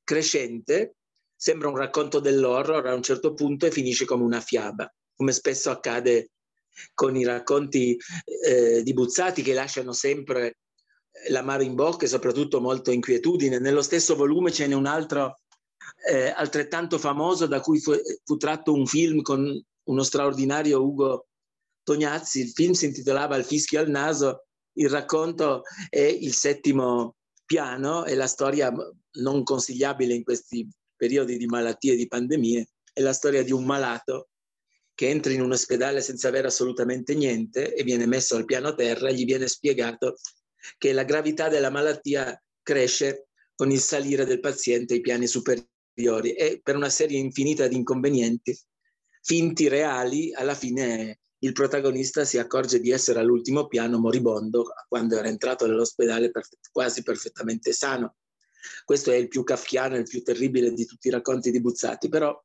crescente, 0.02 0.96
sembra 1.36 1.68
un 1.68 1.76
racconto 1.76 2.18
dell'horror 2.18 2.86
a 2.86 2.94
un 2.94 3.02
certo 3.02 3.34
punto 3.34 3.66
e 3.66 3.70
finisce 3.70 4.04
come 4.04 4.24
una 4.24 4.40
fiaba, 4.40 4.92
come 5.14 5.32
spesso 5.32 5.70
accade 5.70 6.30
con 6.94 7.16
i 7.16 7.24
racconti 7.24 7.98
eh, 8.44 8.82
di 8.82 8.92
Buzzati 8.92 9.42
che 9.42 9.52
lasciano 9.52 9.92
sempre 9.92 10.58
l'amaro 11.28 11.62
in 11.62 11.74
bocca 11.74 12.04
e 12.04 12.08
soprattutto 12.08 12.60
molto 12.60 12.90
inquietudine. 12.90 13.58
Nello 13.58 13.82
stesso 13.82 14.16
volume 14.16 14.52
ce 14.52 14.66
n'è 14.66 14.74
un 14.74 14.86
altro 14.86 15.40
eh, 16.08 16.32
altrettanto 16.34 16.98
famoso 16.98 17.46
da 17.46 17.60
cui 17.60 17.80
fu, 17.80 17.92
fu, 18.24 18.36
tratto 18.36 18.72
un 18.72 18.86
film 18.86 19.22
con 19.22 19.62
uno 19.84 20.02
straordinario 20.02 20.82
Ugo 20.82 21.26
Tognazzi. 21.82 22.40
Il 22.40 22.50
film 22.50 22.72
si 22.72 22.86
intitolava 22.86 23.36
Il 23.36 23.44
fischio 23.44 23.80
al 23.80 23.88
naso, 23.88 24.46
il 24.74 24.88
racconto 24.88 25.62
è 25.88 26.00
il 26.00 26.32
settimo 26.32 27.16
piano 27.44 28.04
e 28.04 28.14
la 28.14 28.26
storia 28.26 28.72
non 29.18 29.42
consigliabile 29.42 30.14
in 30.14 30.24
questi 30.24 30.68
periodi 30.96 31.36
di 31.36 31.46
malattie 31.46 31.92
e 31.92 31.96
di 31.96 32.06
pandemie 32.06 32.68
è 32.92 33.00
la 33.00 33.12
storia 33.12 33.42
di 33.42 33.52
un 33.52 33.64
malato 33.64 34.28
che 35.02 35.08
entra 35.08 35.32
in 35.32 35.40
un 35.40 35.50
ospedale 35.50 36.00
senza 36.00 36.28
avere 36.28 36.46
assolutamente 36.46 37.16
niente 37.16 37.74
e 37.74 37.82
viene 37.82 38.06
messo 38.06 38.36
al 38.36 38.44
piano 38.44 38.72
terra, 38.72 39.10
gli 39.10 39.24
viene 39.24 39.48
spiegato 39.48 40.14
che 40.78 40.92
la 40.92 41.02
gravità 41.02 41.48
della 41.48 41.70
malattia 41.70 42.40
cresce 42.62 43.26
con 43.56 43.72
il 43.72 43.80
salire 43.80 44.24
del 44.24 44.38
paziente 44.38 44.94
ai 44.94 45.00
piani 45.00 45.26
superiori 45.26 46.34
e 46.34 46.60
per 46.62 46.76
una 46.76 46.88
serie 46.88 47.18
infinita 47.18 47.66
di 47.66 47.74
inconvenienti 47.74 48.56
finti 49.22 49.66
reali, 49.66 50.32
alla 50.34 50.54
fine 50.54 51.18
il 51.40 51.50
protagonista 51.50 52.24
si 52.24 52.38
accorge 52.38 52.78
di 52.78 52.92
essere 52.92 53.18
all'ultimo 53.18 53.66
piano 53.66 53.98
moribondo 53.98 54.66
quando 54.86 55.16
era 55.16 55.26
entrato 55.26 55.66
nell'ospedale 55.66 56.30
perfett- 56.30 56.68
quasi 56.70 57.02
perfettamente 57.02 57.72
sano. 57.72 58.18
Questo 58.84 59.10
è 59.10 59.16
il 59.16 59.26
più 59.26 59.42
kafkiano, 59.42 59.96
il 59.96 60.04
più 60.04 60.22
terribile 60.22 60.72
di 60.72 60.86
tutti 60.86 61.08
i 61.08 61.10
racconti 61.10 61.50
di 61.50 61.60
Buzzati, 61.60 62.08
però 62.08 62.40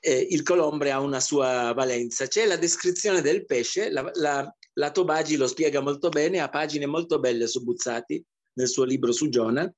eh, 0.00 0.26
il 0.30 0.42
colombre 0.42 0.90
ha 0.90 1.00
una 1.00 1.20
sua 1.20 1.72
valenza. 1.74 2.26
C'è 2.26 2.46
la 2.46 2.56
descrizione 2.56 3.20
del 3.20 3.44
pesce, 3.44 3.90
la, 3.90 4.08
la, 4.14 4.56
la 4.74 4.90
Tobagi 4.90 5.36
lo 5.36 5.46
spiega 5.46 5.80
molto 5.80 6.08
bene, 6.08 6.40
ha 6.40 6.48
pagine 6.48 6.86
molto 6.86 7.18
belle 7.18 7.46
su 7.46 7.62
Buzzati 7.62 8.24
nel 8.54 8.68
suo 8.68 8.84
libro 8.84 9.12
su 9.12 9.28
Giona, 9.28 9.70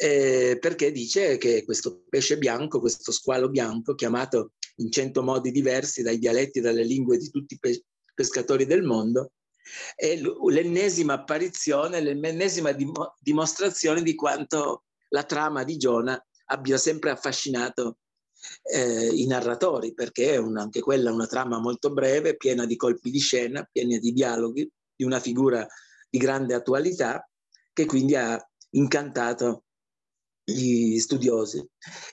eh, 0.00 0.56
perché 0.60 0.90
dice 0.92 1.36
che 1.38 1.64
questo 1.64 2.04
pesce 2.08 2.38
bianco, 2.38 2.80
questo 2.80 3.12
squalo 3.12 3.48
bianco, 3.48 3.94
chiamato 3.94 4.52
in 4.76 4.90
cento 4.90 5.22
modi 5.22 5.50
diversi 5.50 6.02
dai 6.02 6.18
dialetti 6.18 6.58
e 6.58 6.62
dalle 6.62 6.84
lingue 6.84 7.18
di 7.18 7.30
tutti 7.30 7.54
i 7.54 7.58
pe- 7.58 7.84
pescatori 8.14 8.66
del 8.66 8.82
mondo, 8.82 9.32
è 9.94 10.18
l'ennesima 10.50 11.14
apparizione, 11.14 12.00
l'ennesima 12.00 12.72
dim- 12.72 13.14
dimostrazione 13.20 14.02
di 14.02 14.14
quanto 14.14 14.84
la 15.08 15.22
trama 15.24 15.62
di 15.62 15.76
Giona 15.76 16.20
abbia 16.46 16.76
sempre 16.76 17.10
affascinato 17.10 17.98
eh, 18.62 19.08
i 19.08 19.26
narratori, 19.26 19.94
perché 19.94 20.32
è 20.32 20.36
un, 20.36 20.56
anche 20.56 20.80
quella 20.80 21.12
una 21.12 21.26
trama 21.26 21.58
molto 21.58 21.92
breve, 21.92 22.36
piena 22.36 22.66
di 22.66 22.76
colpi 22.76 23.10
di 23.10 23.20
scena, 23.20 23.68
piena 23.70 23.98
di 23.98 24.12
dialoghi, 24.12 24.70
di 24.94 25.04
una 25.04 25.20
figura 25.20 25.66
di 26.08 26.18
grande 26.18 26.54
attualità, 26.54 27.28
che 27.72 27.86
quindi 27.86 28.14
ha 28.14 28.40
incantato 28.70 29.64
gli 30.44 30.98
studiosi. 30.98 31.64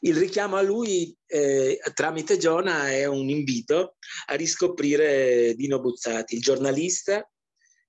Il 0.01 0.15
richiamo 0.15 0.55
a 0.55 0.61
lui 0.61 1.15
eh, 1.25 1.79
tramite 1.93 2.37
Giona 2.37 2.89
è 2.89 3.05
un 3.05 3.27
invito 3.29 3.95
a 4.27 4.35
riscoprire 4.35 5.55
Dino 5.55 5.79
Buzzati, 5.79 6.35
il 6.35 6.41
giornalista, 6.41 7.27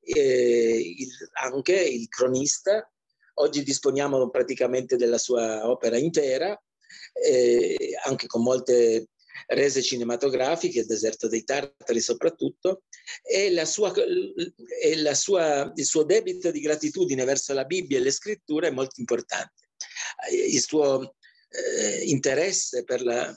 eh, 0.00 0.94
il, 0.98 1.08
anche 1.42 1.78
il 1.80 2.08
cronista. 2.08 2.90
Oggi 3.34 3.62
disponiamo 3.62 4.28
praticamente 4.30 4.96
della 4.96 5.18
sua 5.18 5.68
opera 5.68 5.96
intera, 5.96 6.60
eh, 7.12 7.92
anche 8.04 8.26
con 8.26 8.42
molte 8.42 9.08
rese 9.48 9.82
cinematografiche, 9.82 10.80
il 10.80 10.86
deserto 10.86 11.28
dei 11.28 11.44
Tartari 11.44 12.00
soprattutto, 12.00 12.82
e, 13.22 13.50
la 13.50 13.64
sua, 13.64 13.92
e 13.94 14.96
la 14.96 15.14
sua, 15.14 15.72
il 15.74 15.84
suo 15.84 16.04
debito 16.04 16.50
di 16.50 16.60
gratitudine 16.60 17.24
verso 17.24 17.52
la 17.52 17.64
Bibbia 17.64 17.98
e 17.98 18.02
le 18.02 18.10
scritture 18.10 18.68
è 18.68 18.72
molto 18.72 19.00
importante. 19.00 19.68
Il 20.32 20.60
suo 20.60 21.14
eh, 21.48 22.02
interesse 22.04 22.84
per 22.84 23.02
la 23.02 23.36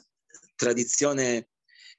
tradizione 0.56 1.48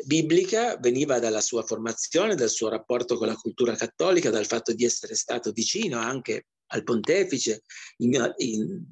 biblica 0.05 0.77
veniva 0.77 1.19
dalla 1.19 1.41
sua 1.41 1.63
formazione, 1.63 2.35
dal 2.35 2.49
suo 2.49 2.69
rapporto 2.69 3.17
con 3.17 3.27
la 3.27 3.35
cultura 3.35 3.75
cattolica, 3.75 4.29
dal 4.29 4.45
fatto 4.45 4.73
di 4.73 4.85
essere 4.85 5.15
stato 5.15 5.51
vicino 5.51 5.99
anche 5.99 6.47
al 6.67 6.83
pontefice, 6.83 7.63
in, 7.97 8.33
in, 8.37 8.83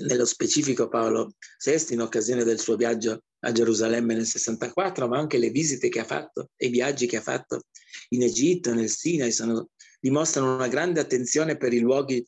nello 0.00 0.24
specifico 0.24 0.88
Paolo 0.88 1.34
VI 1.62 1.94
in 1.94 2.00
occasione 2.00 2.44
del 2.44 2.58
suo 2.58 2.76
viaggio 2.76 3.22
a 3.40 3.52
Gerusalemme 3.52 4.14
nel 4.14 4.26
64, 4.26 5.06
ma 5.08 5.18
anche 5.18 5.38
le 5.38 5.50
visite 5.50 5.88
che 5.88 6.00
ha 6.00 6.04
fatto 6.04 6.50
e 6.56 6.66
i 6.66 6.70
viaggi 6.70 7.06
che 7.06 7.18
ha 7.18 7.22
fatto 7.22 7.62
in 8.10 8.22
Egitto, 8.22 8.74
nel 8.74 8.88
Sinai, 8.88 9.32
sono, 9.32 9.68
dimostrano 10.00 10.54
una 10.54 10.68
grande 10.68 11.00
attenzione 11.00 11.56
per 11.56 11.72
i 11.72 11.80
luoghi 11.80 12.26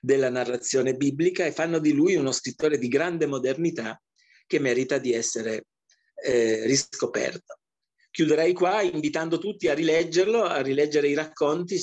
della 0.00 0.30
narrazione 0.30 0.94
biblica 0.94 1.44
e 1.44 1.52
fanno 1.52 1.78
di 1.78 1.92
lui 1.92 2.14
uno 2.14 2.32
scrittore 2.32 2.78
di 2.78 2.88
grande 2.88 3.26
modernità 3.26 4.00
che 4.46 4.58
merita 4.58 4.98
di 4.98 5.12
essere 5.12 5.66
eh, 6.22 6.66
riscoperto. 6.66 7.58
Chiuderei 8.14 8.52
qua 8.52 8.80
invitando 8.80 9.38
tutti 9.38 9.66
a 9.66 9.74
rileggerlo, 9.74 10.44
a 10.44 10.60
rileggere 10.60 11.08
i 11.08 11.14
racconti, 11.14 11.80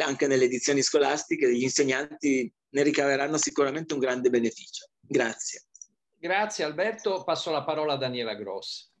anche 0.00 0.28
nelle 0.28 0.44
edizioni 0.44 0.80
scolastiche, 0.80 1.52
gli 1.52 1.64
insegnanti 1.64 2.54
ne 2.68 2.82
ricaveranno 2.84 3.36
sicuramente 3.36 3.94
un 3.94 3.98
grande 3.98 4.30
beneficio. 4.30 4.90
Grazie. 5.00 5.64
Grazie 6.16 6.62
Alberto, 6.62 7.24
passo 7.24 7.50
la 7.50 7.64
parola 7.64 7.94
a 7.94 7.96
Daniela 7.96 8.34
Gross. 8.34 8.92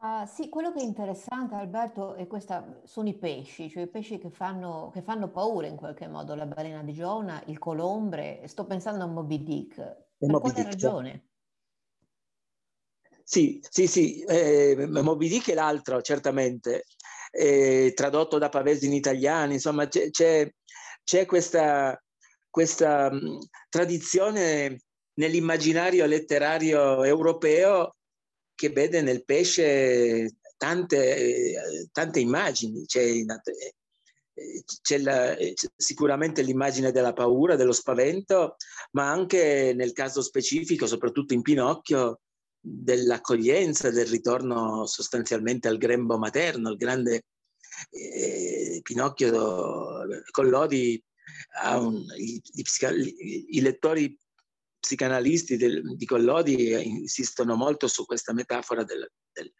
Uh, 0.00 0.24
sì, 0.26 0.48
quello 0.48 0.72
che 0.72 0.80
è 0.80 0.82
interessante 0.82 1.54
Alberto 1.56 2.14
è 2.14 2.26
questa, 2.26 2.80
sono 2.84 3.08
i 3.10 3.14
pesci, 3.18 3.68
cioè 3.68 3.82
i 3.82 3.88
pesci 3.88 4.16
che 4.16 4.30
fanno, 4.30 4.90
che 4.94 5.02
fanno 5.02 5.30
paura 5.30 5.66
in 5.66 5.76
qualche 5.76 6.08
modo, 6.08 6.34
la 6.34 6.46
balena 6.46 6.82
di 6.82 6.94
Giona, 6.94 7.42
il 7.48 7.58
colombre, 7.58 8.40
sto 8.46 8.64
pensando 8.64 9.04
a 9.04 9.08
Moby 9.08 9.42
Dick. 9.42 9.74
Per 9.74 10.30
Moby 10.30 10.38
quale 10.40 10.54
Dick. 10.54 10.68
ragione? 10.68 11.26
Sì, 13.28 13.60
sì, 13.68 13.88
sì, 13.88 14.20
eh, 14.22 14.86
Moby 14.86 15.28
Dick 15.28 15.50
è 15.50 15.54
l'altro, 15.54 16.00
certamente, 16.00 16.84
eh, 17.32 17.92
tradotto 17.92 18.38
da 18.38 18.48
Pavesi 18.48 18.86
in 18.86 18.92
italiano, 18.92 19.52
insomma 19.52 19.88
c'è, 19.88 20.10
c'è, 20.10 20.48
c'è 21.02 21.26
questa, 21.26 22.00
questa 22.48 23.10
mh, 23.10 23.48
tradizione 23.68 24.80
nell'immaginario 25.14 26.06
letterario 26.06 27.02
europeo 27.02 27.96
che 28.54 28.70
vede 28.70 29.02
nel 29.02 29.24
pesce 29.24 30.36
tante, 30.56 31.88
tante 31.90 32.20
immagini. 32.20 32.86
C'è, 32.86 33.24
c'è, 34.82 34.98
la, 34.98 35.34
c'è, 35.34 35.68
sicuramente 35.74 36.42
l'immagine 36.42 36.92
della 36.92 37.12
paura, 37.12 37.56
dello 37.56 37.72
spavento, 37.72 38.54
ma 38.92 39.10
anche 39.10 39.72
nel 39.74 39.92
caso 39.92 40.22
specifico, 40.22 40.86
soprattutto 40.86 41.34
in 41.34 41.42
Pinocchio, 41.42 42.20
dell'accoglienza, 42.68 43.90
del 43.90 44.06
ritorno 44.06 44.86
sostanzialmente 44.86 45.68
al 45.68 45.78
grembo 45.78 46.18
materno, 46.18 46.70
il 46.70 46.76
grande 46.76 47.26
eh, 47.90 48.80
Pinocchio 48.82 50.04
Collodi 50.30 51.02
un, 51.74 52.04
i, 52.16 52.40
i, 52.54 52.64
i, 53.56 53.60
lettori 53.60 54.18
psicanalisti 54.78 55.56
del, 55.56 55.96
di 55.96 56.06
Collodi 56.06 56.72
insistono 56.86 57.54
molto 57.54 57.86
su 57.86 58.04
questa 58.04 58.32
metafora 58.32 58.84
del, 58.84 59.08
del, 59.32 59.52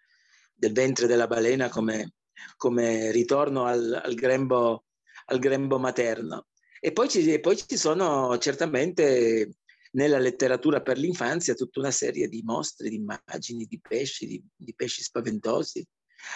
del 0.53 0.73
ventre 0.73 1.07
della 1.07 1.27
balena 1.27 1.69
come, 1.69 2.15
come 2.57 3.11
ritorno 3.13 3.65
al, 3.65 4.01
al, 4.03 4.15
grembo, 4.15 4.87
al, 5.27 5.39
grembo, 5.39 5.79
materno. 5.79 6.47
E 6.81 6.93
poi 6.93 7.09
ci, 7.09 7.33
e 7.33 7.41
poi 7.41 7.57
ci 7.57 7.77
sono 7.77 8.37
certamente 8.39 9.59
nella 9.97 10.19
letteratura 10.19 10.83
per 10.83 10.99
l'infanzia 10.99 11.55
tutta 11.55 11.81
una 11.81 11.91
serie 11.91 12.29
di 12.29 12.43
mostre, 12.45 12.89
di 12.89 12.97
immagini, 12.97 13.65
di 13.65 13.81
pesci, 13.81 14.27
di, 14.27 14.43
di 14.55 14.75
pesci 14.75 15.03
spaventosi. 15.03 15.85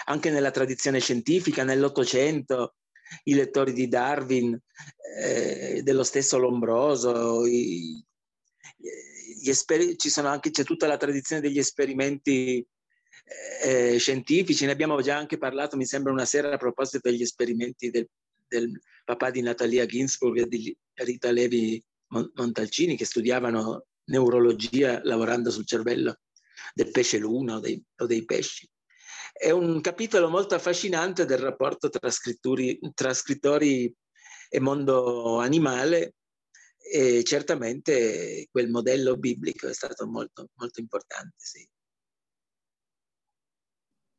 Anche 0.05 0.29
nella 0.29 0.51
tradizione 0.51 0.99
scientifica, 0.99 1.63
nell'Ottocento, 1.63 2.75
i 3.25 3.33
lettori 3.33 3.73
di 3.73 3.87
Darwin, 3.87 4.59
eh, 5.19 5.81
dello 5.83 6.03
stesso 6.03 6.37
Lombroso, 6.37 7.45
i, 7.45 8.03
esper- 9.45 9.95
ci 9.95 10.09
sono 10.09 10.29
anche, 10.29 10.49
c'è 10.49 10.63
tutta 10.63 10.87
la 10.87 10.97
tradizione 10.97 11.41
degli 11.41 11.59
esperimenti 11.59 12.65
eh, 13.63 13.97
scientifici, 13.97 14.65
ne 14.65 14.71
abbiamo 14.71 15.01
già 15.01 15.17
anche 15.17 15.37
parlato, 15.37 15.77
mi 15.77 15.85
sembra 15.85 16.11
una 16.11 16.25
sera 16.25 16.53
a 16.53 16.57
proposito 16.57 17.09
degli 17.09 17.21
esperimenti 17.21 17.91
del, 17.91 18.07
del 18.47 18.79
papà 19.05 19.29
di 19.29 19.41
Natalia 19.41 19.85
Ginsburg 19.85 20.39
e 20.39 20.47
di 20.47 20.75
Rita 20.93 21.31
Levi 21.31 21.83
Montalcini 22.11 22.97
che 22.97 23.05
studiavano 23.05 23.85
neurologia 24.05 24.99
lavorando 25.03 25.49
sul 25.49 25.65
cervello 25.65 26.19
del 26.73 26.91
pesce 26.91 27.17
luna 27.17 27.55
o 27.55 27.59
dei, 27.59 27.81
o 27.97 28.05
dei 28.05 28.25
pesci. 28.25 28.69
È 29.33 29.49
un 29.49 29.79
capitolo 29.81 30.29
molto 30.29 30.55
affascinante 30.55 31.25
del 31.25 31.37
rapporto 31.37 31.89
tra, 31.89 32.09
tra 32.93 33.13
scrittori 33.13 33.95
e 34.49 34.59
mondo 34.59 35.39
animale 35.39 36.15
e 36.77 37.23
certamente 37.23 38.47
quel 38.51 38.69
modello 38.69 39.15
biblico 39.15 39.67
è 39.67 39.73
stato 39.73 40.05
molto, 40.07 40.49
molto 40.55 40.81
importante. 40.81 41.35
Sì. 41.37 41.67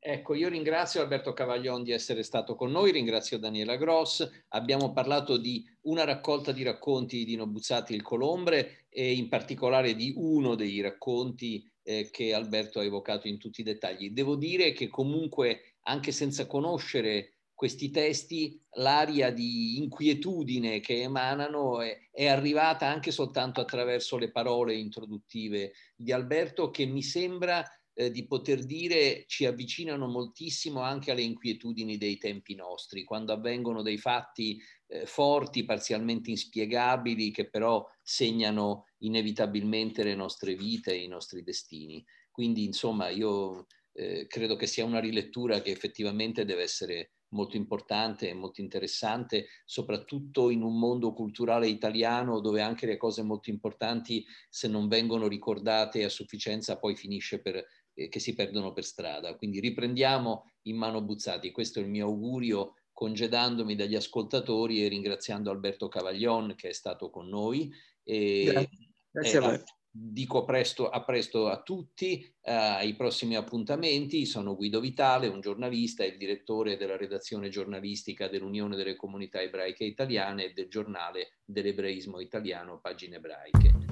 Ecco, 0.05 0.35
io 0.35 0.49
ringrazio 0.49 1.01
Alberto 1.01 1.33
Cavaglion 1.33 1.85
di 1.85 1.93
essere 1.93 2.25
stato 2.25 2.57
con 2.57 2.73
noi, 2.73 2.91
ringrazio 2.91 3.38
Daniela 3.38 3.77
Gross. 3.77 4.29
Abbiamo 4.49 4.91
parlato 4.93 5.37
di 5.37 5.65
una 5.83 6.03
raccolta 6.03 6.51
di 6.51 6.65
racconti 6.65 7.19
di 7.19 7.25
Dino 7.25 7.47
Buzzati 7.47 7.95
il 7.95 8.03
Colombre 8.03 8.87
e 8.88 9.12
in 9.12 9.29
particolare 9.29 9.95
di 9.95 10.12
uno 10.17 10.57
dei 10.57 10.81
racconti 10.81 11.65
eh, 11.85 12.09
che 12.11 12.35
Alberto 12.35 12.81
ha 12.81 12.85
evocato 12.85 13.29
in 13.29 13.38
tutti 13.38 13.61
i 13.61 13.65
dettagli. 13.65 14.11
Devo 14.11 14.35
dire 14.35 14.73
che 14.73 14.88
comunque, 14.88 15.77
anche 15.83 16.11
senza 16.11 16.49
conoscere 16.49 17.35
questi 17.55 17.93
testi, 17.93 18.61
l'aria 18.73 19.31
di 19.31 19.79
inquietudine 19.79 20.81
che 20.81 21.01
emanano 21.03 21.81
è, 21.81 21.97
è, 22.11 22.27
arrivata 22.27 22.88
anche 22.88 23.12
soltanto 23.12 23.61
attraverso 23.61 24.17
le 24.17 24.33
parole 24.33 24.75
introduttive 24.75 25.75
di 25.95 26.11
Alberto 26.11 26.73
che 26.73 26.87
mi 26.87 27.03
sembra 27.03 27.65
eh, 27.94 28.11
di 28.11 28.26
poter 28.26 28.64
dire 28.64 29.24
ci 29.26 29.44
avvicinano 29.44 30.07
moltissimo 30.07 30.81
anche 30.81 31.11
alle 31.11 31.22
inquietudini 31.22 31.98
dei 31.98 32.18
tempi 32.18 32.55
nostri, 32.55 33.05
quando 33.05 33.33
avvengono 33.33 33.83
dei 33.83 33.98
fatti 33.98 34.61
eh, 34.87 35.07
forti, 35.07 35.64
parzialmente 35.64 36.31
inspiegabili, 36.31 37.31
che 37.31 37.48
però 37.48 37.87
segnano 38.02 38.87
inevitabilmente 38.98 40.02
le 40.02 40.14
nostre 40.14 40.55
vite 40.55 40.92
e 40.92 41.02
i 41.02 41.09
nostri 41.09 41.42
destini. 41.42 42.05
Quindi, 42.31 42.64
insomma, 42.64 43.09
io 43.11 43.66
eh, 43.92 44.26
credo 44.26 44.57
che 44.57 44.66
sia 44.66 44.85
una 44.85 45.00
rilettura 45.00 45.61
che 45.61 45.70
effettivamente 45.70 46.44
deve 46.44 46.62
essere 46.62 47.12
molto 47.33 47.57
importante 47.57 48.28
e 48.28 48.35
molto 48.35 48.61
interessante, 48.61 49.46
soprattutto 49.64 50.50
in 50.50 50.62
un 50.62 50.78
mondo 50.78 51.12
culturale 51.12 51.66
italiano 51.66 52.40
dove 52.40 52.61
anche 52.61 52.87
le 52.87 52.96
cose 52.96 53.22
molto 53.22 53.50
importanti, 53.50 54.24
se 54.48 54.68
non 54.68 54.88
vengono 54.88 55.28
ricordate 55.28 56.05
a 56.05 56.09
sufficienza, 56.09 56.78
poi 56.78 56.94
finisce 56.96 57.40
per 57.40 57.64
che 57.94 58.18
si 58.18 58.35
perdono 58.35 58.72
per 58.72 58.85
strada. 58.85 59.37
Quindi 59.37 59.61
riprendiamo 59.61 60.50
in 60.62 60.76
mano 60.76 61.02
Buzzati, 61.02 61.50
questo 61.50 61.78
è 61.78 61.83
il 61.83 61.88
mio 61.88 62.07
augurio 62.07 62.74
congedandomi 62.92 63.74
dagli 63.74 63.94
ascoltatori 63.94 64.85
e 64.85 64.88
ringraziando 64.88 65.50
Alberto 65.50 65.88
Cavaglion 65.88 66.55
che 66.57 66.68
è 66.68 66.72
stato 66.72 67.11
con 67.11 67.28
noi. 67.28 67.72
E, 68.02 68.44
grazie, 68.44 68.88
grazie 69.11 69.38
a 69.38 69.40
voi. 69.40 69.62
Dico 69.94 70.38
a 70.38 70.44
presto, 70.44 70.88
a 70.88 71.05
presto 71.05 71.48
a 71.48 71.61
tutti, 71.61 72.22
eh, 72.40 72.50
ai 72.50 72.96
prossimi 72.96 73.37
appuntamenti. 73.37 74.24
Sono 74.24 74.57
Guido 74.57 74.81
Vitale, 74.81 75.26
un 75.26 75.40
giornalista 75.40 76.02
e 76.02 76.09
il 76.09 76.16
direttore 76.16 76.78
della 76.78 76.96
redazione 76.96 77.50
giornalistica 77.50 78.28
dell'Unione 78.28 78.76
delle 78.76 78.96
Comunità 78.96 79.42
Ebraiche 79.42 79.85
Italiane 79.85 80.46
e 80.46 80.52
del 80.55 80.68
giornale 80.68 81.40
dell'Ebraismo 81.44 82.20
Italiano, 82.20 82.81
Pagine 82.81 83.16
Ebraiche. 83.16 83.91